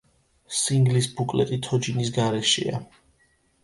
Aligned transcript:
სინგლის 0.59 1.11
ბუკლეტი 1.21 1.61
თოჯინის 1.69 2.13
გარეშეა. 2.19 2.85